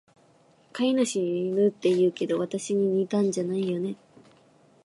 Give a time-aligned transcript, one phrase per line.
[0.73, 3.95] 飼い主に似るって言うけど、わたしに似たんじゃないよね？